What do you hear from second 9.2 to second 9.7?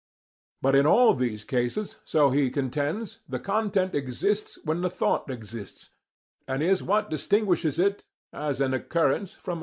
from other thoughts.